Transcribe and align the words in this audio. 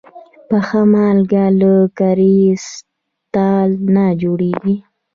پخه 0.49 0.79
مالګه 0.93 1.45
له 1.59 1.73
کريستال 1.97 3.69
نه 3.93 4.05
جوړېږي. 4.21 4.75